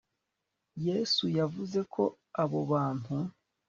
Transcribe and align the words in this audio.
yesu 0.87 1.23
yavuze 1.39 1.79
ko 1.93 2.03
abo 2.43 2.59
bantu 2.71 3.13